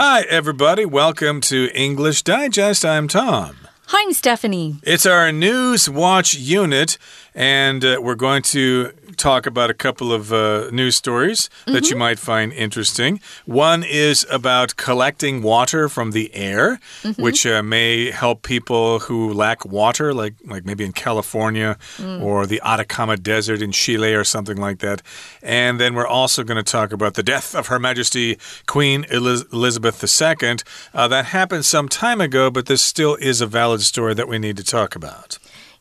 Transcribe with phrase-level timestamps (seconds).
[0.00, 0.84] Hi, everybody.
[0.84, 2.84] Welcome to English Digest.
[2.84, 3.56] I'm Tom.
[3.88, 4.76] Hi, I'm Stephanie.
[4.84, 6.98] It's our News Watch unit,
[7.34, 11.72] and uh, we're going to talk about a couple of uh, news stories mm -hmm.
[11.74, 12.08] that you mm-hmm.
[12.08, 13.20] might find interesting.
[13.46, 17.22] One is about collecting water from the air, mm -hmm.
[17.22, 22.22] which uh, may help people who lack water, like like maybe in California mm.
[22.22, 25.02] or the Atacama Desert in Chile or something like that.
[25.42, 29.44] And then we're also going to talk about the death of Her Majesty Queen Eliz
[29.52, 30.56] Elizabeth II.
[30.94, 34.38] Uh, that happened some time ago, but this still is a valid story that we
[34.38, 35.38] need to talk about.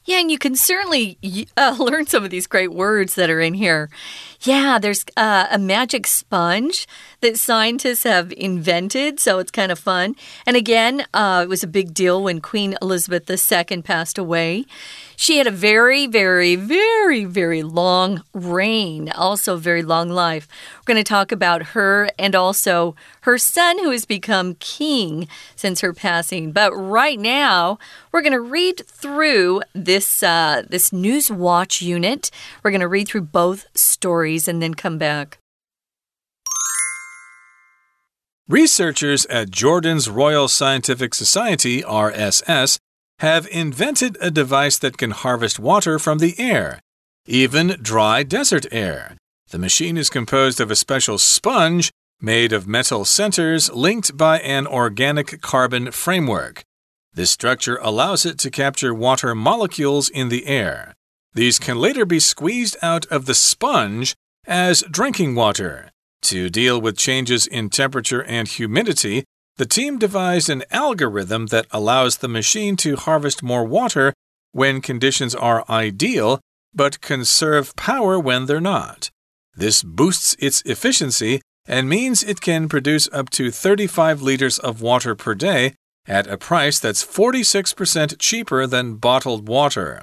[0.08, 1.18] Yeah, and you can certainly
[1.58, 3.90] uh, learn some of these great words that are in here.
[4.42, 6.88] Yeah, there's uh, a magic sponge
[7.22, 10.16] that scientists have invented, so it's kind of fun.
[10.46, 14.66] And again, uh, it was a big deal when Queen Elizabeth II passed away.
[15.16, 20.48] She had a very, very, very, very long reign, also very long life.
[20.78, 25.82] We're going to talk about her and also her son, who has become king since
[25.82, 26.52] her passing.
[26.52, 27.80] But right now,
[28.12, 32.30] we're going to read through this uh, this News Watch unit.
[32.64, 35.40] We're going to read through both stories and then come back.
[38.50, 42.78] Researchers at Jordan's Royal Scientific Society, RSS,
[43.20, 46.80] have invented a device that can harvest water from the air,
[47.26, 49.18] even dry desert air.
[49.50, 51.92] The machine is composed of a special sponge
[52.22, 56.64] made of metal centers linked by an organic carbon framework.
[57.14, 60.94] This structure allows it to capture water molecules in the air.
[61.34, 65.92] These can later be squeezed out of the sponge as drinking water.
[66.24, 69.24] To deal with changes in temperature and humidity,
[69.58, 74.14] the team devised an algorithm that allows the machine to harvest more water
[74.52, 76.40] when conditions are ideal,
[76.74, 79.10] but conserve power when they're not.
[79.56, 85.16] This boosts its efficiency and means it can produce up to 35 liters of water
[85.16, 85.74] per day
[86.08, 90.02] at a price that's 46% cheaper than bottled water.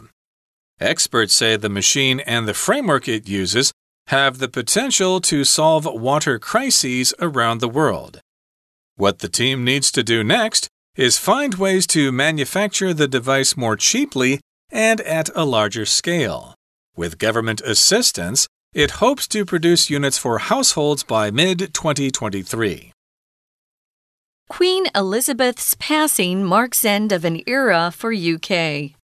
[0.80, 3.72] Experts say the machine and the framework it uses
[4.08, 8.20] have the potential to solve water crises around the world.
[8.96, 13.76] What the team needs to do next is find ways to manufacture the device more
[13.76, 14.40] cheaply
[14.70, 16.54] and at a larger scale.
[16.96, 22.92] With government assistance, it hopes to produce units for households by mid 2023.
[24.48, 28.94] Queen Elizabeth's passing marks end of an era for UK.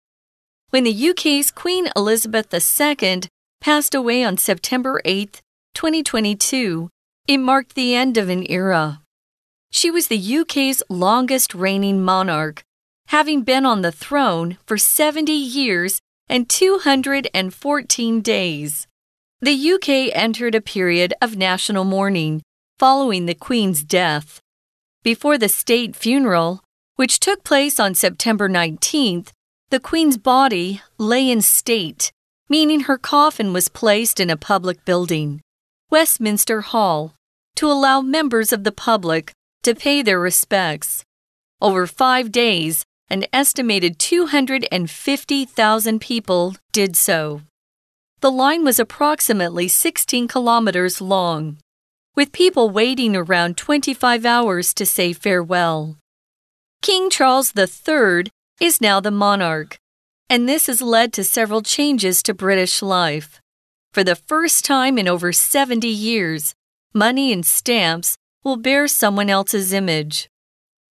[0.70, 3.22] When the UK's Queen Elizabeth II
[3.60, 5.42] passed away on September 8,
[5.75, 6.88] 2022,
[7.26, 9.03] it marked the end of an era.
[9.72, 12.62] She was the UK's longest reigning monarch,
[13.08, 15.98] having been on the throne for 70 years
[16.28, 18.87] and 214 days.
[19.41, 22.42] The UK entered a period of national mourning
[22.78, 24.41] following the Queen's death.
[25.02, 26.62] Before the state funeral,
[26.94, 29.32] which took place on September 19th,
[29.70, 32.12] the Queen's body lay in state,
[32.48, 35.41] meaning her coffin was placed in a public building,
[35.91, 37.14] Westminster Hall,
[37.54, 39.31] to allow members of the public
[39.62, 41.04] to pay their respects.
[41.60, 47.42] Over five days, an estimated 250,000 people did so.
[48.20, 51.58] The line was approximately 16 kilometers long,
[52.16, 55.97] with people waiting around 25 hours to say farewell.
[56.82, 59.78] King Charles III is now the monarch,
[60.28, 63.41] and this has led to several changes to British life.
[63.93, 66.54] For the first time in over 70 years,
[66.94, 70.28] money and stamps will bear someone else's image.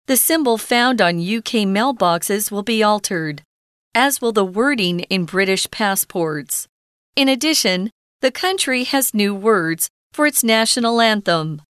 [0.07, 3.43] The symbol found on UK mailboxes will be altered,
[3.93, 6.67] as will the wording in British passports.
[7.15, 7.91] In addition,
[8.21, 11.61] the country has new words for its national anthem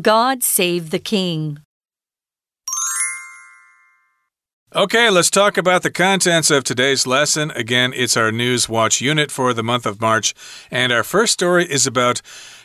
[0.00, 1.58] God Save the King.
[4.74, 7.50] Okay, let's talk about the contents of today's lesson.
[7.50, 10.32] Again, it's our News Watch unit for the month of March,
[10.70, 12.22] and our first story is about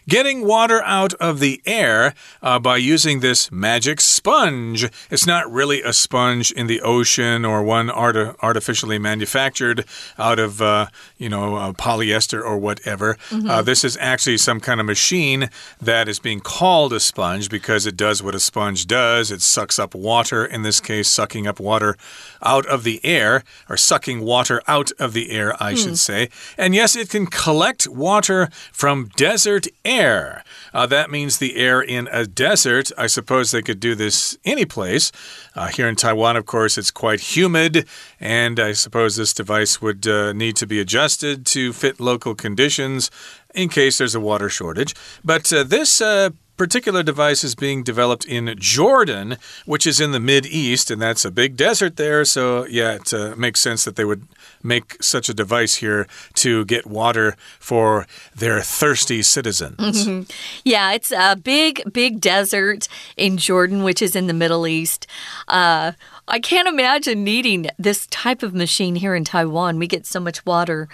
[0.07, 4.89] getting water out of the air uh, by using this magic sponge.
[5.11, 9.85] It's not really a sponge in the ocean or one art artificially manufactured
[10.17, 10.87] out of, uh,
[11.17, 13.17] you know, uh, polyester or whatever.
[13.29, 13.65] Mm -hmm.
[13.65, 15.49] this is actually some kind of machine
[15.83, 19.31] that is being called a sponge because it does what a sponge does.
[19.31, 21.95] It sucks up water, in this case, sucking up water
[22.41, 25.77] out of the air, or sucking water out of the air, I hmm.
[25.81, 26.29] should say.
[26.57, 30.43] And yes, it can collect water from desert air air.
[30.73, 32.91] Uh, that means the air in a desert.
[32.97, 35.11] I suppose they could do this any place.
[35.55, 37.87] Uh, here in Taiwan, of course, it's quite humid,
[38.19, 43.09] and I suppose this device would uh, need to be adjusted to fit local conditions
[43.55, 44.93] in case there's a water shortage.
[45.23, 50.19] But uh, this uh, particular device is being developed in Jordan, which is in the
[50.19, 52.25] Mid East, and that's a big desert there.
[52.25, 54.27] So, yeah, it uh, makes sense that they would
[54.63, 58.05] make such a device here to get water for
[58.35, 60.07] their thirsty citizens.
[60.63, 65.07] Yeah, it's a big, big desert in Jordan, which is in the Middle East.
[65.47, 65.93] Uh,
[66.29, 69.79] I can't imagine needing this type of machine here in Taiwan.
[69.79, 70.89] We get so much water.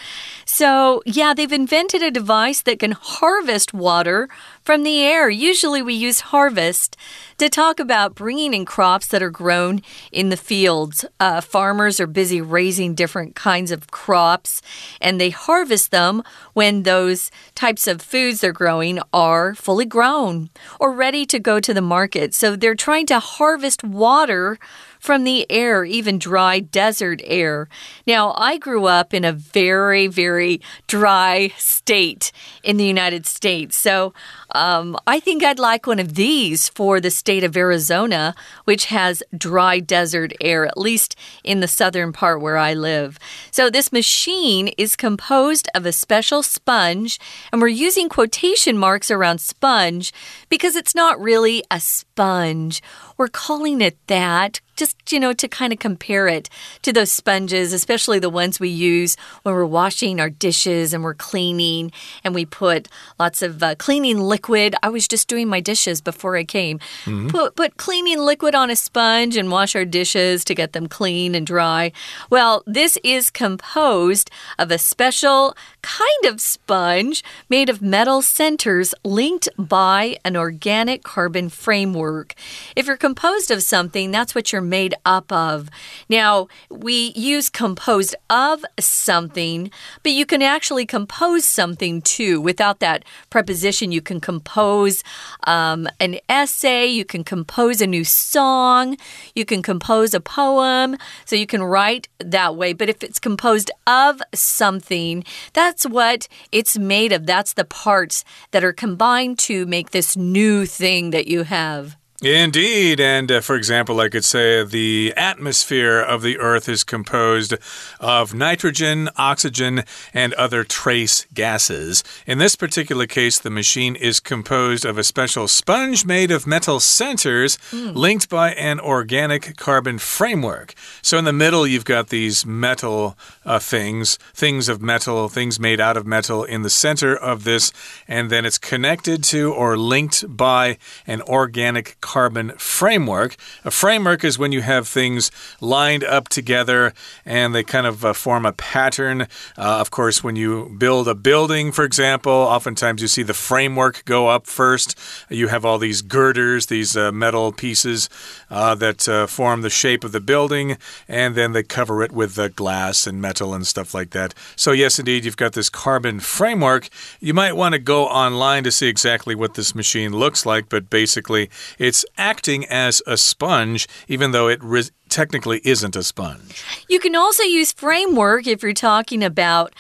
[0.45, 4.30] So, yeah, they've invented a device that can harvest water
[4.62, 5.31] from the air.
[5.31, 6.95] Usually, we use harvest
[7.39, 9.81] to talk about bringing in crops that are grown
[10.12, 11.03] in the fields.
[11.19, 14.62] Uh, farmers are busy raising different kinds of crops
[15.01, 16.21] and they harvest them
[16.53, 21.74] when those types of foods they're growing are fully grown or ready to go to
[21.74, 22.35] the market.
[22.35, 24.59] So, they're trying to harvest water
[25.03, 27.67] from the air, even dry desert air.
[28.07, 32.31] Now, I grew up in a very, very dry state
[32.63, 33.75] in the United States.
[33.75, 34.13] So
[34.55, 38.33] um, I think I'd like one of these for the state of Arizona,
[38.63, 43.19] which has dry desert air, at least in the southern part where I live.
[43.51, 47.19] So this machine is composed of a special sponge,
[47.51, 50.13] and we're using quotation marks around sponge
[50.47, 52.81] because it's not really a sponge.
[53.17, 56.49] We're calling it that just, you know, to kind of compare it
[56.81, 61.13] to those sponges, especially the ones we use when we're washing our dishes and we're
[61.13, 61.91] cleaning
[62.23, 62.87] and we put
[63.19, 64.75] lots of uh, cleaning liquid.
[64.83, 66.79] I was just doing my dishes before I came.
[67.05, 67.31] Mm -hmm.
[67.31, 71.35] Put, put cleaning liquid on a sponge and wash our dishes to get them clean
[71.35, 71.91] and dry.
[72.29, 79.47] Well, this is composed of a special kind of sponge made of metal centers linked
[79.57, 82.33] by an organic carbon framework.
[82.75, 85.69] If you're composed of something, that's what you're made up of.
[86.09, 89.69] Now, we use composed of something,
[90.01, 92.41] but you can actually compose something too.
[92.41, 95.03] Without that preposition, you can compose
[95.45, 98.97] um, an essay, you can compose a new song,
[99.35, 100.97] you can compose a poem.
[101.25, 102.74] So you can write that way.
[102.74, 105.24] But if it's composed of something,
[105.73, 107.25] that's what it's made of.
[107.25, 111.97] That's the parts that are combined to make this new thing that you have.
[112.23, 113.01] Indeed.
[113.01, 117.53] And uh, for example, I could say the atmosphere of the Earth is composed
[117.99, 119.83] of nitrogen, oxygen,
[120.13, 122.01] and other trace gases.
[122.25, 126.79] In this particular case, the machine is composed of a special sponge made of metal
[126.79, 127.93] centers mm.
[127.93, 130.75] linked by an organic carbon framework.
[131.01, 135.81] So in the middle, you've got these metal uh, things, things of metal, things made
[135.81, 137.73] out of metal in the center of this,
[138.07, 143.36] and then it's connected to or linked by an organic carbon carbon framework.
[143.65, 146.94] A framework is when you have things lined up together
[147.25, 149.21] and they kind of uh, form a pattern.
[149.57, 154.06] Uh, of course, when you build a building, for example, oftentimes you see the framework
[154.06, 154.95] go up first.
[155.27, 158.10] You have all these girders, these uh, metal pieces
[158.51, 160.77] uh, that uh, form the shape of the building,
[161.07, 164.36] and then they cover it with glass and metal and stuff like that.
[164.56, 166.89] So, yes, indeed, you've got this carbon framework.
[167.19, 170.92] You might want to go online to see exactly what this machine looks like, but
[170.92, 171.50] basically,
[171.80, 174.61] it's acting as a sponge, even though it
[175.09, 176.63] technically isn't a sponge.
[176.89, 179.73] You can also use framework if you're talking about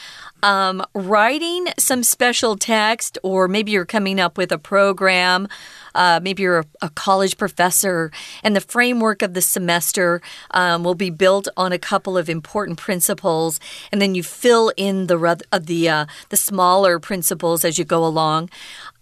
[0.43, 5.47] um, writing some special text, or maybe you're coming up with a program.
[5.95, 8.11] Uh, maybe you're a, a, college professor,
[8.43, 10.21] and the framework of the semester
[10.51, 13.59] um, will be built on a couple of important principles,
[13.91, 18.03] and then you fill in the of the uh, the smaller principles as you go
[18.03, 18.49] along.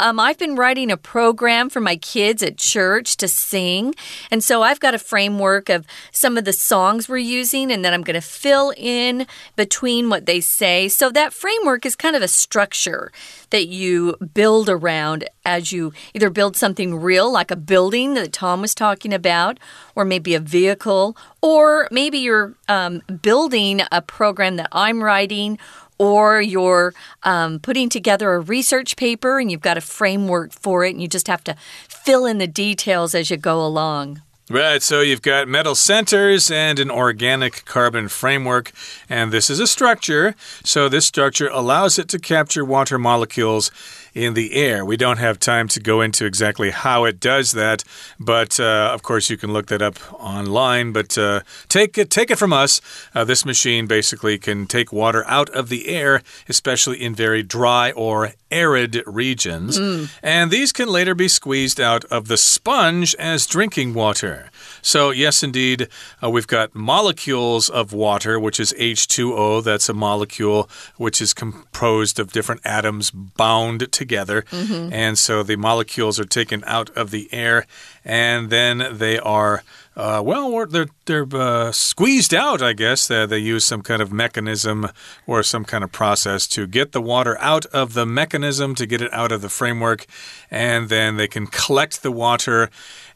[0.01, 3.93] Um, I've been writing a program for my kids at church to sing.
[4.31, 7.93] And so I've got a framework of some of the songs we're using, and then
[7.93, 10.87] I'm going to fill in between what they say.
[10.87, 13.11] So that framework is kind of a structure
[13.51, 18.61] that you build around as you either build something real, like a building that Tom
[18.61, 19.59] was talking about,
[19.93, 25.59] or maybe a vehicle, or maybe you're um, building a program that I'm writing
[26.01, 30.89] or you're um, putting together a research paper and you've got a framework for it
[30.89, 31.55] and you just have to
[31.87, 34.19] fill in the details as you go along.
[34.49, 38.71] Right, so you've got metal centers and an organic carbon framework,
[39.07, 40.35] and this is a structure.
[40.65, 43.71] So, this structure allows it to capture water molecules
[44.13, 44.83] in the air.
[44.85, 47.83] We don't have time to go into exactly how it does that,
[48.19, 50.91] but uh, of course you can look that up online.
[50.91, 52.81] But uh, take it, take it from us.
[53.15, 57.91] Uh, this machine basically can take water out of the air, especially in very dry
[57.91, 60.09] or arid regions, mm.
[60.21, 64.50] and these can later be squeezed out of the sponge as drinking water.
[64.81, 65.87] So, yes, indeed,
[66.23, 69.63] uh, we've got molecules of water, which is H2O.
[69.63, 74.45] That's a molecule which is composed of different atoms bound together.
[74.51, 74.93] Mm -hmm.
[74.93, 77.65] And so the molecules are taken out of the air
[78.05, 82.61] and then they are uh, well, they're they're uh, squeezed out.
[82.61, 84.87] I guess they use some kind of mechanism
[85.27, 89.01] or some kind of process to get the water out of the mechanism to get
[89.01, 90.05] it out of the framework,
[90.49, 92.69] and then they can collect the water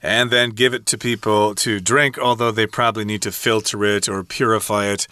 [0.04, 2.18] and then give it to people to drink.
[2.20, 5.08] Although they probably need to filter it or purify it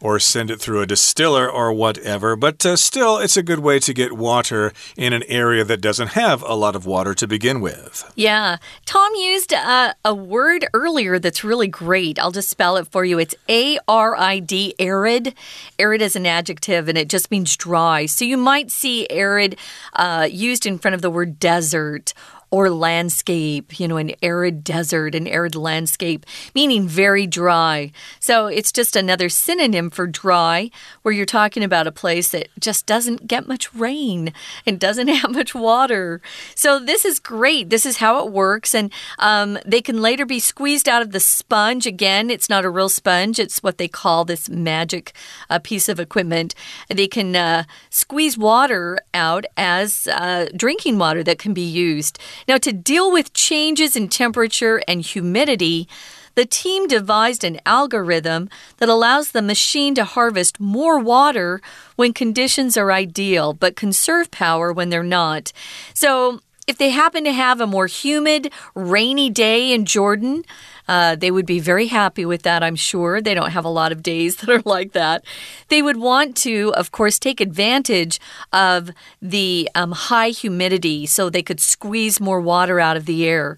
[0.00, 2.36] or send it through a distiller or whatever.
[2.36, 6.08] But uh, still, it's a good way to get water in an area that doesn't
[6.08, 8.10] have a lot of water to begin with.
[8.14, 8.58] Yeah.
[8.84, 12.18] Tom used a, a word earlier that's really great.
[12.18, 13.18] I'll just spell it for you.
[13.18, 15.34] It's A R I D, arid.
[15.78, 18.06] Arid is an adjective and it just means dry.
[18.06, 19.56] So you might see arid
[19.94, 22.12] uh, used in front of the word desert
[22.56, 27.92] or landscape, you know, an arid desert, an arid landscape, meaning very dry.
[28.18, 30.70] So it's just another synonym for dry,
[31.02, 34.32] where you're talking about a place that just doesn't get much rain
[34.64, 36.22] and doesn't have much water.
[36.54, 37.68] So this is great.
[37.68, 38.74] This is how it works.
[38.74, 41.86] And um, they can later be squeezed out of the sponge.
[41.86, 45.12] Again, it's not a real sponge, it's what they call this magic
[45.50, 46.54] uh, piece of equipment.
[46.88, 52.18] They can uh, squeeze water out as uh, drinking water that can be used.
[52.48, 55.88] Now, to deal with changes in temperature and humidity,
[56.36, 61.60] the team devised an algorithm that allows the machine to harvest more water
[61.96, 65.52] when conditions are ideal, but conserve power when they're not.
[65.94, 70.44] So, if they happen to have a more humid, rainy day in Jordan,
[70.88, 73.20] uh, they would be very happy with that, I'm sure.
[73.20, 75.24] They don't have a lot of days that are like that.
[75.68, 78.20] They would want to, of course, take advantage
[78.52, 78.90] of
[79.20, 83.56] the um, high humidity so they could squeeze more water out of the air.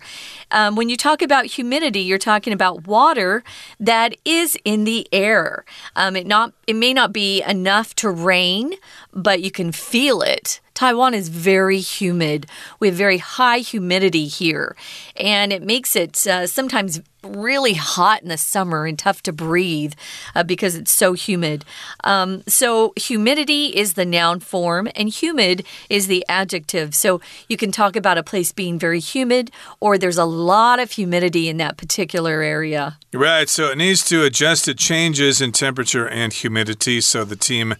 [0.50, 3.44] Um, when you talk about humidity, you're talking about water
[3.78, 5.64] that is in the air.
[5.96, 8.74] Um, it not it may not be enough to rain,
[9.12, 10.60] but you can feel it.
[10.78, 12.46] Taiwan is very humid.
[12.78, 14.76] We have very high humidity here,
[15.16, 19.94] and it makes it uh, sometimes really hot in the summer and tough to breathe
[20.34, 21.64] uh, because it's so humid.
[22.04, 26.94] Um, so, humidity is the noun form, and humid is the adjective.
[26.94, 30.92] So, you can talk about a place being very humid, or there's a lot of
[30.92, 32.98] humidity in that particular area.
[33.12, 33.48] Right.
[33.48, 37.00] So, it needs to adjust to changes in temperature and humidity.
[37.00, 37.74] So, the team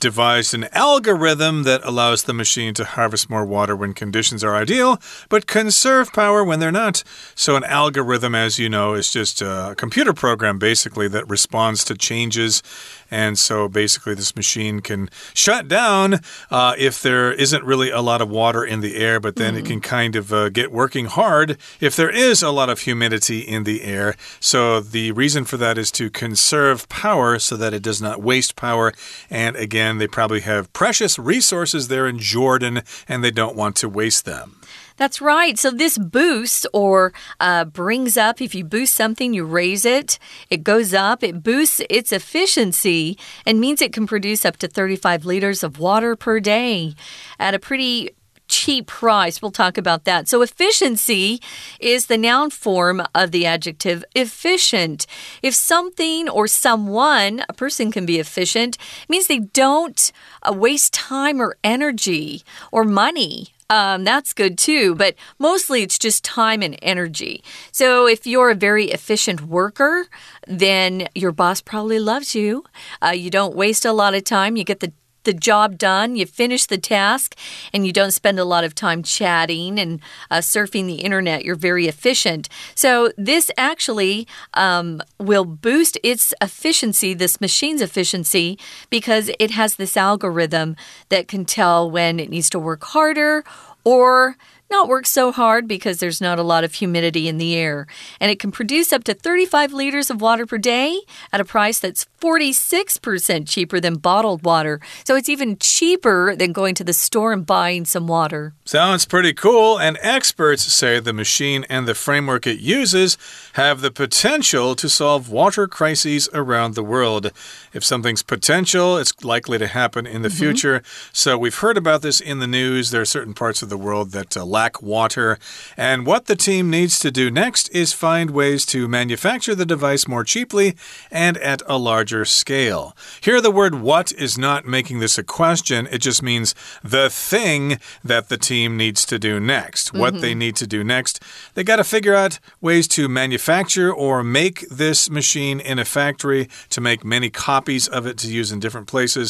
[0.00, 5.00] devised an algorithm that allows the machine to harvest more water when conditions are ideal,
[5.28, 7.04] but conserve power when they're not.
[7.34, 11.94] So, an algorithm, as you know, is just a computer program basically that responds to
[11.94, 12.62] changes
[13.10, 18.22] and so basically, this machine can shut down uh, if there isn't really a lot
[18.22, 19.58] of water in the air, but then mm.
[19.58, 23.40] it can kind of uh, get working hard if there is a lot of humidity
[23.40, 24.14] in the air.
[24.38, 28.56] So the reason for that is to conserve power so that it does not waste
[28.56, 28.92] power.
[29.28, 33.88] And again, they probably have precious resources there in Jordan and they don't want to
[33.88, 34.56] waste them.
[35.00, 35.58] That's right.
[35.58, 40.18] So this boosts or uh, brings up, if you boost something, you raise it,
[40.50, 43.16] it goes up, it boosts its efficiency
[43.46, 46.94] and means it can produce up to 35 liters of water per day
[47.38, 48.10] at a pretty
[48.46, 49.40] cheap price.
[49.40, 50.28] We'll talk about that.
[50.28, 51.40] So, efficiency
[51.78, 55.06] is the noun form of the adjective efficient.
[55.42, 58.76] If something or someone, a person can be efficient,
[59.08, 65.14] means they don't uh, waste time or energy or money um, that's good too, but
[65.38, 67.42] mostly it's just time and energy.
[67.72, 70.08] So if you're a very efficient worker,
[70.46, 72.64] then your boss probably loves you.
[73.00, 74.56] Uh, you don't waste a lot of time.
[74.56, 74.92] You get the
[75.24, 77.36] the job done, you finish the task,
[77.72, 80.00] and you don't spend a lot of time chatting and
[80.30, 81.44] uh, surfing the internet.
[81.44, 82.48] You're very efficient.
[82.74, 88.58] So, this actually um, will boost its efficiency, this machine's efficiency,
[88.88, 90.76] because it has this algorithm
[91.08, 93.44] that can tell when it needs to work harder
[93.84, 94.36] or
[94.70, 97.86] not work so hard because there's not a lot of humidity in the air.
[98.20, 101.00] And it can produce up to 35 liters of water per day
[101.32, 104.80] at a price that's 46% cheaper than bottled water.
[105.04, 108.52] So it's even cheaper than going to the store and buying some water.
[108.64, 109.78] Sounds pretty cool.
[109.78, 113.16] And experts say the machine and the framework it uses
[113.54, 117.32] have the potential to solve water crises around the world.
[117.72, 120.38] If something's potential, it's likely to happen in the mm -hmm.
[120.38, 120.82] future.
[121.12, 122.90] So we've heard about this in the news.
[122.90, 125.38] There are certain parts of the world that uh, lack water.
[125.74, 130.06] And what the team needs to do next is find ways to manufacture the device
[130.06, 130.76] more cheaply
[131.10, 132.94] and at a larger scale.
[133.22, 137.78] Here, the word what is not making this a question, it just means the thing
[138.04, 139.94] that the team needs to do next.
[139.94, 140.22] What mm -hmm.
[140.24, 141.14] they need to do next.
[141.54, 146.44] They got to figure out ways to manufacture or make this machine in a factory
[146.74, 149.28] to make many copies of it to use in different places.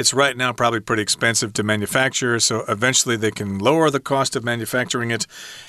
[0.00, 4.36] It's right now probably pretty expensive to manufacture, so eventually they can lower the cost
[4.36, 4.67] of manufacturing
[5.10, 5.26] it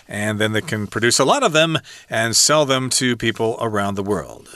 [0.07, 1.79] and then they can produce a lot of them
[2.09, 4.47] and sell them to people around the world.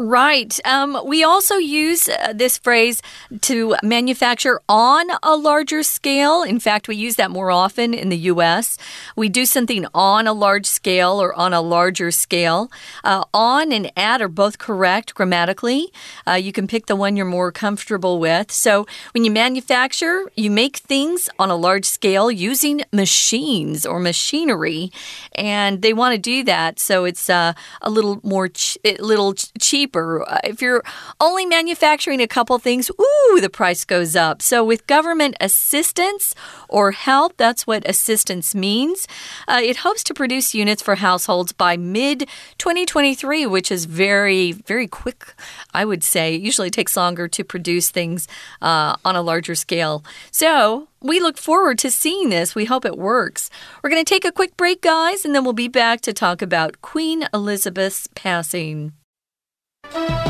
[0.00, 0.60] Right.
[0.64, 3.02] Um, we also use uh, this phrase
[3.40, 6.44] to manufacture on a larger scale.
[6.44, 8.78] In fact, we use that more often in the U.S.
[9.16, 12.70] We do something on a large scale or on a larger scale.
[13.02, 15.88] Uh, on and at are both correct grammatically.
[16.28, 18.52] Uh, you can pick the one you're more comfortable with.
[18.52, 24.92] So when you manufacture, you make things on a large scale using machines or machinery,
[25.34, 26.78] and they want to do that.
[26.78, 28.48] So it's uh, a little more,
[28.84, 30.28] a little cheaper cheaper.
[30.28, 30.82] Uh, if you're
[31.20, 34.42] only manufacturing a couple things, ooh, the price goes up.
[34.42, 36.34] So, with government assistance
[36.68, 39.06] or help, that's what assistance means.
[39.46, 42.28] Uh, it hopes to produce units for households by mid
[42.58, 45.34] 2023, which is very, very quick,
[45.72, 46.34] I would say.
[46.34, 48.28] It usually takes longer to produce things
[48.60, 50.04] uh, on a larger scale.
[50.30, 52.54] So, we look forward to seeing this.
[52.54, 53.50] We hope it works.
[53.82, 56.42] We're going to take a quick break, guys, and then we'll be back to talk
[56.42, 58.97] about Queen Elizabeth's passing.
[59.94, 60.27] Bye.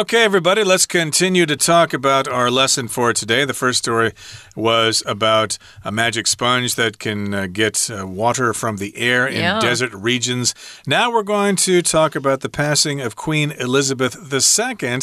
[0.00, 3.44] Okay, everybody, let's continue to talk about our lesson for today.
[3.44, 4.12] The first story
[4.56, 9.40] was about a magic sponge that can uh, get uh, water from the air in
[9.40, 9.60] yeah.
[9.60, 10.54] desert regions.
[10.86, 15.00] Now we're going to talk about the passing of Queen Elizabeth II,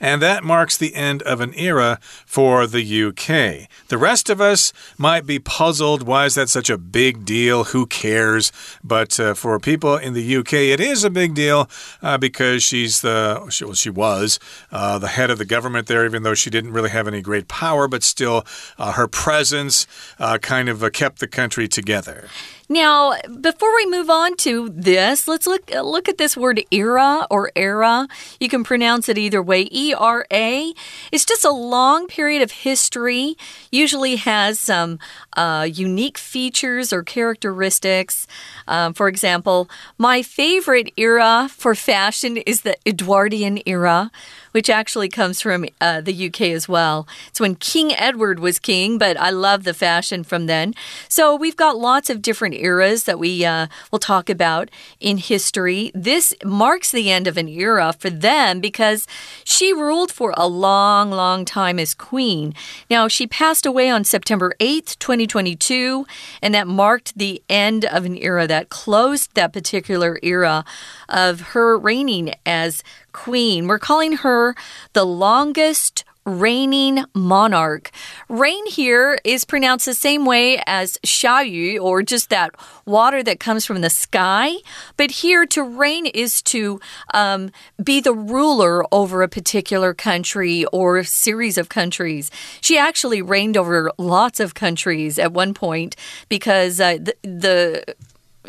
[0.00, 3.68] and that marks the end of an era for the UK.
[3.86, 6.02] The rest of us might be puzzled.
[6.02, 7.64] Why is that such a big deal?
[7.64, 8.50] Who cares?
[8.82, 11.70] But uh, for people in the UK, it is a big deal
[12.02, 14.39] uh, because she's the, she, well, she was was
[14.70, 17.48] uh, the head of the government there, even though she didn't really have any great
[17.48, 18.44] power, but still
[18.78, 19.86] uh, her presence
[20.18, 22.28] uh, kind of uh, kept the country together.
[22.72, 27.50] Now, before we move on to this, let's look look at this word era or
[27.56, 28.06] era.
[28.38, 29.66] You can pronounce it either way.
[29.72, 30.72] E R A.
[31.10, 33.36] It's just a long period of history.
[33.72, 35.00] Usually has some
[35.36, 38.28] uh, unique features or characteristics.
[38.68, 44.12] Um, for example, my favorite era for fashion is the Edwardian era
[44.52, 47.06] which actually comes from uh, the UK as well.
[47.28, 50.74] It's when King Edward was king, but I love the fashion from then.
[51.08, 54.70] So we've got lots of different eras that we uh, will talk about
[55.00, 55.90] in history.
[55.94, 59.06] This marks the end of an era for them because
[59.44, 62.54] she ruled for a long, long time as queen.
[62.88, 66.06] Now, she passed away on September 8th, 2022,
[66.42, 70.64] and that marked the end of an era that closed that particular era
[71.08, 73.66] of her reigning as queen.
[73.66, 74.54] We're calling her
[74.92, 77.90] the longest reigning monarch.
[78.28, 82.50] Reign here is pronounced the same way as 下雨 or just that
[82.84, 84.54] water that comes from the sky.
[84.96, 86.80] But here to reign is to
[87.14, 87.50] um,
[87.82, 92.30] be the ruler over a particular country or series of countries.
[92.60, 95.96] She actually reigned over lots of countries at one point
[96.28, 97.94] because uh, the, the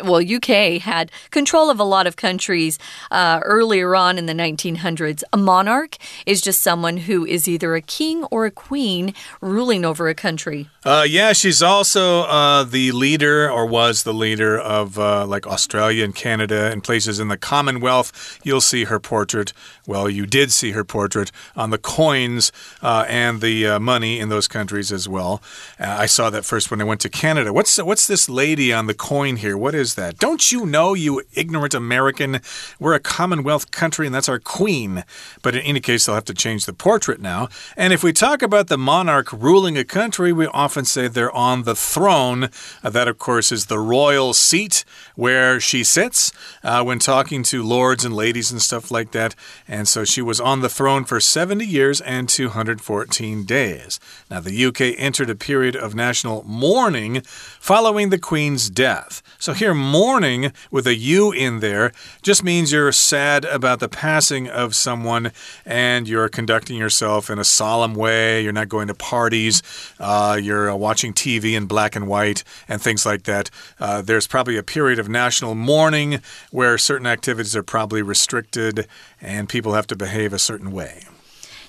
[0.04, 2.80] well, UK had control of a lot of countries
[3.12, 5.24] uh, earlier on in the 1900s.
[5.34, 10.08] A monarch is just someone who is either a king or a queen ruling over
[10.08, 10.70] a country.
[10.84, 16.04] Uh, yeah, she's also uh, the leader or was the leader of uh, like Australia
[16.04, 18.40] and Canada and places in the Commonwealth.
[18.44, 19.54] You'll see her portrait.
[19.86, 22.52] Well, you did see her portrait on the coins
[22.82, 25.42] uh, and the uh, money in those countries as well.
[25.80, 27.52] I saw that first when I went to Canada.
[27.52, 29.58] What's what's this lady on the coin here?
[29.58, 30.18] What is that?
[30.20, 32.40] Don't you know, you ignorant American?
[32.80, 35.04] We're a Commonwealth country and that's our queen.
[35.42, 37.50] But in any case, they'll have to change the portrait now.
[37.76, 41.64] And if we talk about the monarch ruling a country, we often say they're on
[41.64, 42.50] the throne.
[42.84, 46.32] Uh, that, of course, is the royal seat where she sits
[46.64, 49.36] uh, when talking to lords and ladies and stuff like that.
[49.68, 54.00] And so she was on the throne for 70 years and 214 days.
[54.30, 59.22] Now, the UK entered a period of national mourning following the Queen's death.
[59.40, 63.88] So here you're mourning with a U in there, just means you're sad about the
[63.88, 65.32] passing of someone
[65.66, 68.44] and you're conducting yourself in a solemn way.
[68.44, 69.64] You're not going to parties.
[69.98, 73.50] Uh, you're uh, watching TV in black and white and things like that.
[73.80, 78.88] Uh, there's probably a period of national mourning where certain activities are probably restricted
[79.22, 81.06] and people have to behave a certain way.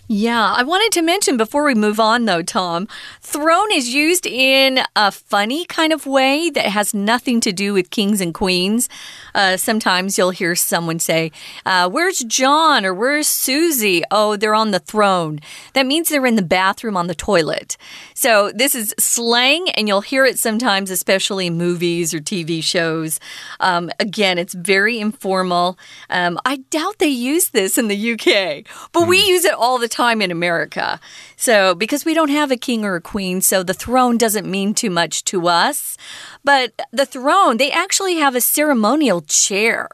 [0.08, 2.88] Yeah, I wanted to mention before we move on, though, Tom,
[3.20, 7.90] throne is used in a funny kind of way that has nothing to do with
[7.90, 8.88] kings and queens.
[9.32, 11.30] Uh, sometimes you'll hear someone say,
[11.64, 14.02] uh, Where's John or where's Susie?
[14.10, 15.38] Oh, they're on the throne.
[15.72, 17.76] That means they're in the bathroom on the toilet.
[18.12, 23.20] So this is slang, and you'll hear it sometimes, especially in movies or TV shows.
[23.60, 25.78] Um, again, it's very informal.
[26.10, 29.28] Um, I doubt they use this in the UK, but we hmm.
[29.28, 30.98] use it all the time in America.
[31.36, 34.74] So, because we don't have a king or a queen, so the throne doesn't mean
[34.74, 35.96] too much to us.
[36.44, 39.88] But the throne, they actually have a ceremonial chair.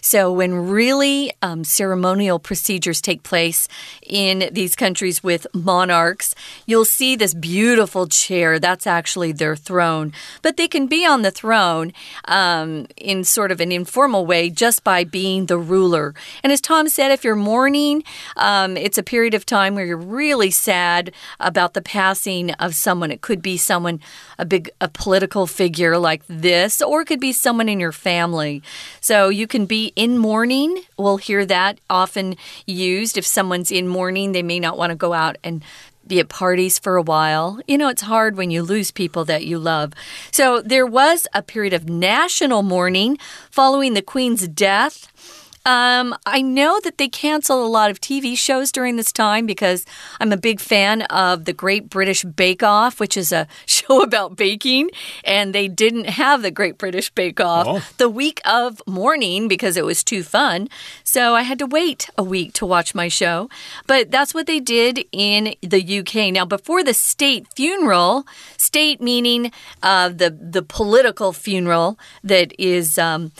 [0.00, 3.68] So, when really um, ceremonial procedures take place
[4.06, 6.34] in these countries with monarchs,
[6.66, 8.58] you'll see this beautiful chair.
[8.58, 10.12] That's actually their throne.
[10.40, 11.92] But they can be on the throne
[12.26, 16.14] um, in sort of an informal way just by being the ruler.
[16.42, 18.04] And as Tom said, if you're mourning,
[18.36, 23.10] um, it's a period of time where you're really sad about the passing of someone.
[23.10, 24.00] It could be someone,
[24.38, 28.62] a big a political figure like this, or it could be someone in your family.
[29.00, 30.82] So you can be in mourning.
[30.96, 33.16] We'll hear that often used.
[33.16, 35.62] If someone's in mourning, they may not want to go out and
[36.06, 37.60] be at parties for a while.
[37.66, 39.92] You know, it's hard when you lose people that you love.
[40.32, 43.16] So there was a period of national mourning
[43.50, 45.39] following the Queen's death.
[45.66, 49.84] Um, I know that they cancel a lot of TV shows during this time because
[50.18, 54.36] I'm a big fan of the Great British Bake Off, which is a show about
[54.36, 54.90] baking,
[55.24, 57.82] and they didn't have the Great British Bake Off oh.
[57.98, 60.68] the week of mourning because it was too fun.
[61.04, 63.48] So I had to wait a week to watch my show.
[63.86, 66.32] But that's what they did in the UK.
[66.32, 73.32] Now, before the state funeral, state meaning uh, the the political funeral that is um,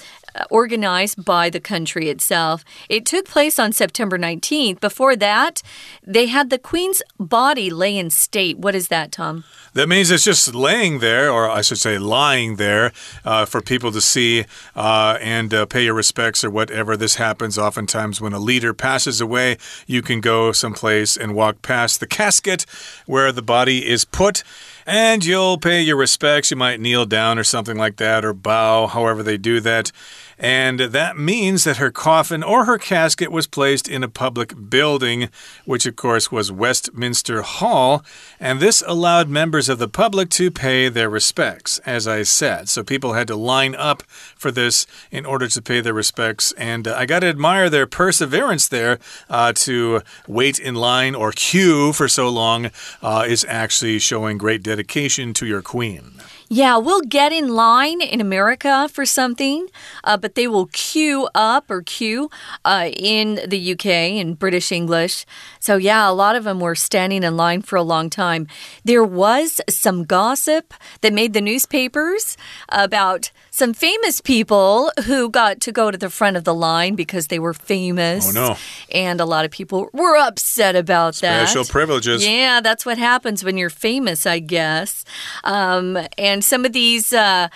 [0.51, 2.65] organized by the country itself.
[2.89, 4.81] It took place on September 19th.
[4.81, 5.63] Before that,
[6.07, 8.59] they had the Queen's body lay in state.
[8.59, 9.45] What is that, Tom?
[9.73, 12.93] That means it's just laying there, or I should say lying there,
[13.25, 16.97] uh, for people to see uh, and uh, pay your respects or whatever.
[16.97, 19.59] This happens oftentimes when a leader passes away.
[19.87, 22.67] You can go someplace and walk past the casket
[23.07, 24.43] where the body is put
[24.87, 26.51] and you'll pay your respects.
[26.51, 29.93] You might kneel down or something like that, or bow, however they do that.
[30.41, 35.29] And that means that her coffin or her casket was placed in a public building,
[35.67, 38.03] which of course was Westminster Hall.
[38.41, 42.71] And this allowed members of the public to pay their respects, as I said.
[42.71, 44.03] So people had to line up
[44.35, 46.53] for this in order to pay their respects.
[46.53, 48.99] And uh, I got to admire their perseverance there
[49.29, 52.71] uh, to wait in line or queue for so long
[53.03, 56.13] uh, is actually showing great dedication to your queen.
[56.53, 59.69] Yeah, we'll get in line in America for something,
[60.03, 62.29] uh, but they will queue up or queue
[62.65, 65.27] uh, in the UK in British English.
[65.61, 68.49] So, yeah, a lot of them were standing in line for a long time.
[68.85, 72.37] There was some gossip that made the newspapers
[72.69, 77.29] about some famous people who got to go to the front of the line because
[77.29, 78.29] they were famous.
[78.37, 78.57] Oh, no.
[78.93, 81.49] And a lot of people were upset about Special that.
[81.49, 82.27] Special privileges.
[82.27, 85.05] Yeah, that's what happens when you're famous, I guess.
[85.45, 87.13] Um, and some of these.
[87.13, 87.49] Uh,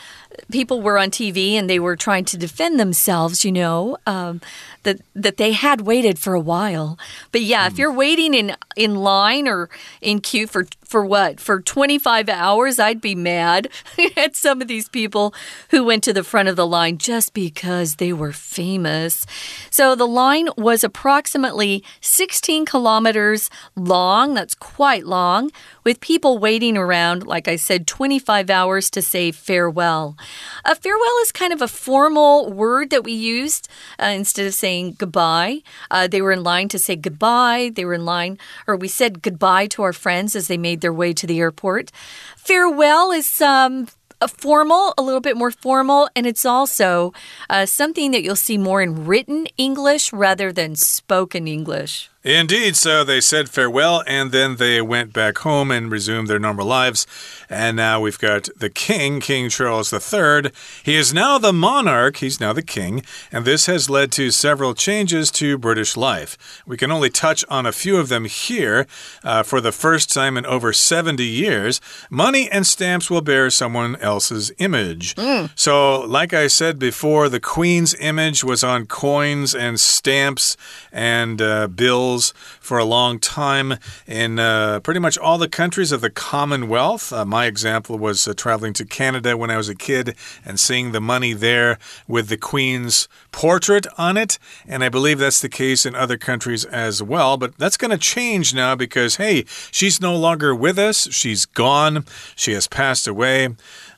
[0.51, 4.40] people were on TV and they were trying to defend themselves, you know, um,
[4.83, 6.99] that that they had waited for a while.
[7.33, 7.66] But yeah, mm.
[7.68, 7.81] if hmm.
[7.81, 9.68] you're waiting in in line or
[10.01, 11.40] in queue for for what?
[11.40, 13.66] For 25 hours, I'd be mad
[14.16, 15.35] at some of these people
[15.70, 19.26] who went to the front of the line just because they were famous.
[19.70, 24.35] So the line was approximately 16 kilometers long.
[24.35, 25.50] That's quite long,
[25.83, 30.16] with people waiting around, like I said, 25 hours to say farewell.
[30.64, 33.68] A farewell is kind of a formal word that we used
[34.00, 35.62] uh, instead of saying goodbye.
[35.90, 37.72] Uh, they were in line to say goodbye.
[37.74, 40.92] They were in line, or we said goodbye to our friends as they made their
[40.92, 41.90] way to the airport.
[42.37, 43.88] Farewell is um,
[44.20, 47.12] a formal, a little bit more formal, and it's also
[47.51, 52.11] uh, something that you'll see more in written English rather than spoken English.
[52.25, 56.67] Indeed, so they said farewell and then they went back home and resumed their normal
[56.67, 57.07] lives.
[57.51, 60.51] And now we've got the king, King Charles III.
[60.83, 64.73] He is now the monarch, he's now the king, and this has led to several
[64.73, 66.63] changes to British life.
[66.67, 68.87] We can only touch on a few of them here.
[69.23, 73.97] Uh, for the first time in over 70 years, money and stamps will bear someone
[73.97, 75.15] else's image.
[75.17, 75.51] Mm.
[75.55, 80.57] So, like I said before, the queen's image was on coins and stamps
[80.91, 83.74] and uh, bills for a long time
[84.07, 87.12] in uh, pretty much all the countries of the Commonwealth.
[87.12, 90.92] Uh, my example was uh, traveling to Canada when I was a kid and seeing
[90.92, 94.38] the money there with the Queen's portrait on it.
[94.66, 97.37] And I believe that's the case in other countries as well.
[97.37, 101.09] But that's going to change now because, hey, she's no longer with us.
[101.12, 102.05] She's gone.
[102.37, 103.48] She has passed away.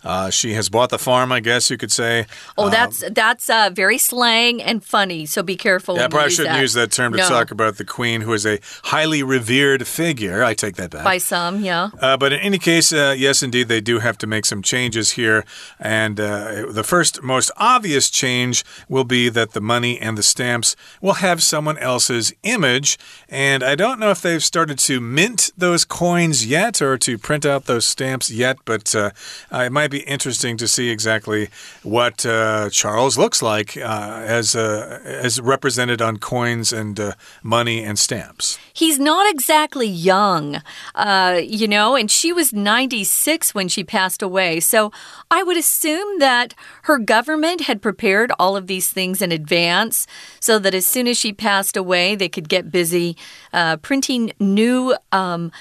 [0.07, 2.27] Uh, she has bought the farm, I guess you could say.
[2.57, 5.27] Oh, that's um, that's uh, very slang and funny.
[5.27, 5.97] So be careful.
[5.97, 6.61] Yeah, I probably shouldn't that.
[6.61, 7.29] use that term to no.
[7.29, 10.45] talk about the queen, who is a highly revered figure.
[10.45, 11.05] I take that back.
[11.05, 11.91] By some, yeah.
[12.01, 15.13] Uh, but in any case, uh, yes, indeed, they do have to make some changes
[15.13, 15.45] here.
[15.81, 20.77] And uh, the first, most obvious change will be that the money and the stamps
[21.01, 22.97] will have someone else's image.
[23.29, 27.45] And I don't know if they've started to mint those coins yet or to print
[27.45, 29.11] out those stamps yet, but uh,
[29.51, 31.49] it might be be interesting to see exactly
[31.83, 37.83] what uh, Charles looks like uh, as uh, as represented on coins and uh, money
[37.83, 38.59] and stamps.
[38.73, 40.61] He's not exactly young,
[40.95, 44.61] uh, you know, and she was 96 when she passed away.
[44.61, 44.93] So
[45.31, 50.07] I would assume that her government had prepared all of these things in advance
[50.41, 53.17] so that as soon as she passed away, they could get busy
[53.53, 54.95] uh, printing new.
[55.13, 55.53] Um,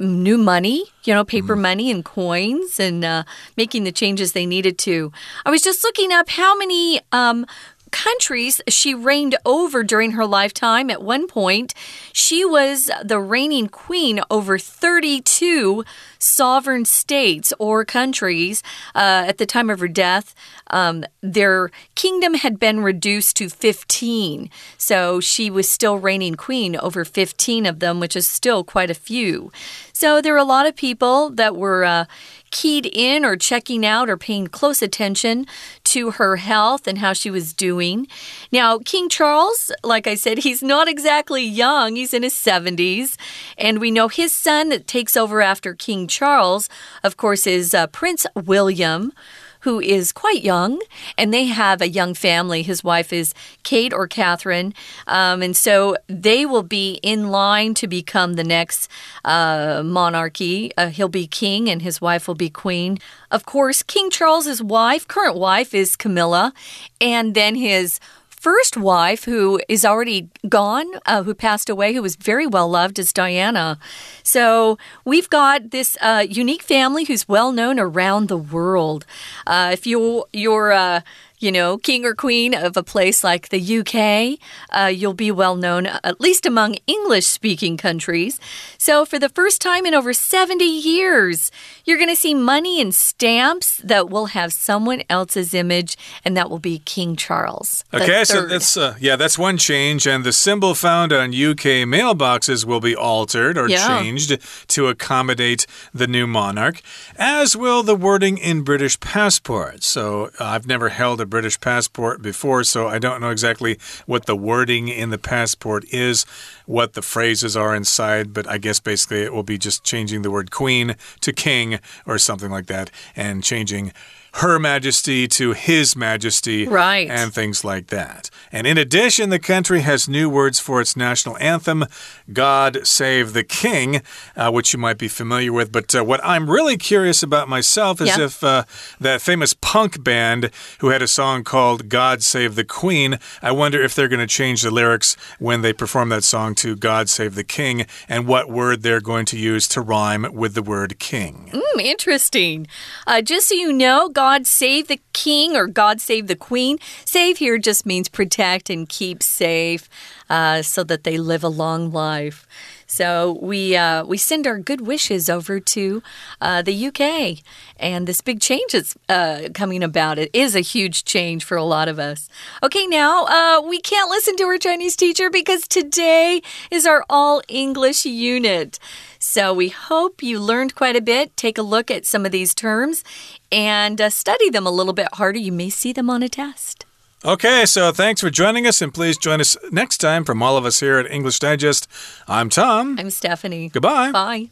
[0.00, 1.60] new money, you know, paper mm.
[1.60, 3.24] money and coins and uh,
[3.56, 5.12] making the changes they needed to.
[5.44, 7.46] I was just looking up how many um,
[7.90, 10.90] countries she reigned over during her lifetime.
[10.90, 11.74] At one point,
[12.12, 15.84] she was the reigning queen over 32
[16.18, 18.62] sovereign states or countries.
[18.94, 20.34] Uh, at the time of her death,
[20.68, 24.50] um, their kingdom had been reduced to 15.
[24.78, 28.94] So she was still reigning queen over 15 of them, which is still quite a
[28.94, 29.50] few.
[29.92, 31.84] So there were a lot of people that were.
[31.84, 32.04] Uh,
[32.50, 35.46] keyed in or checking out or paying close attention
[35.84, 38.06] to her health and how she was doing.
[38.52, 43.16] Now, King Charles, like I said, he's not exactly young, he's in his 70s.
[43.56, 46.68] And we know his son that takes over after King Charles,
[47.02, 49.12] of course, is uh, Prince William
[49.60, 50.80] who is quite young,
[51.16, 52.62] and they have a young family.
[52.62, 54.74] His wife is Kate or Catherine,
[55.06, 58.88] um, and so they will be in line to become the next
[59.24, 60.72] uh, monarchy.
[60.76, 62.98] Uh, he'll be king, and his wife will be queen.
[63.30, 66.52] Of course, King Charles's wife, current wife, is Camilla,
[67.00, 68.00] and then his
[68.40, 72.98] first wife, who is already gone, uh, who passed away, who was very well loved,
[72.98, 73.78] is Diana.
[74.22, 79.04] So we've got this uh, unique family who's well known around the world.
[79.46, 81.02] Uh, if you you're uh,
[81.40, 84.38] you know, king or queen of a place like the UK,
[84.70, 88.38] uh, you'll be well known, at least among English speaking countries.
[88.76, 91.50] So, for the first time in over 70 years,
[91.84, 96.50] you're going to see money and stamps that will have someone else's image, and that
[96.50, 97.84] will be King Charles.
[97.92, 100.06] Okay, so that's, uh, yeah, that's one change.
[100.06, 103.88] And the symbol found on UK mailboxes will be altered or yeah.
[103.88, 106.82] changed to accommodate the new monarch,
[107.16, 109.86] as will the wording in British passports.
[109.86, 114.26] So, uh, I've never held a British passport before, so I don't know exactly what
[114.26, 116.26] the wording in the passport is,
[116.66, 120.30] what the phrases are inside, but I guess basically it will be just changing the
[120.30, 123.92] word queen to king or something like that and changing
[124.34, 127.08] her Majesty to His Majesty, right.
[127.08, 128.30] and things like that.
[128.52, 131.84] And in addition, the country has new words for its national anthem,
[132.32, 134.02] God Save the King,
[134.36, 135.70] uh, which you might be familiar with.
[135.70, 138.24] But uh, what I'm really curious about myself is yeah.
[138.24, 138.64] if uh,
[139.00, 143.80] that famous punk band who had a song called God Save the Queen, I wonder
[143.80, 147.34] if they're going to change the lyrics when they perform that song to God Save
[147.34, 151.50] the King and what word they're going to use to rhyme with the word king.
[151.52, 152.66] Mm, interesting.
[153.06, 156.78] Uh, just so you know, God save the king or God save the queen.
[157.04, 159.88] Save here just means protect and keep safe
[160.28, 162.46] uh, so that they live a long life.
[162.90, 166.02] So we uh, we send our good wishes over to
[166.40, 167.38] uh, the UK,
[167.78, 170.18] and this big change is uh, coming about.
[170.18, 172.28] It is a huge change for a lot of us.
[172.64, 177.42] Okay, now uh, we can't listen to our Chinese teacher because today is our all
[177.46, 178.80] English unit.
[179.20, 181.36] So we hope you learned quite a bit.
[181.36, 183.04] Take a look at some of these terms
[183.52, 185.38] and uh, study them a little bit harder.
[185.38, 186.84] You may see them on a test.
[187.24, 190.64] Okay, so thanks for joining us, and please join us next time from all of
[190.64, 191.86] us here at English Digest.
[192.26, 192.96] I'm Tom.
[192.98, 193.68] I'm Stephanie.
[193.68, 194.10] Goodbye.
[194.10, 194.50] Bye.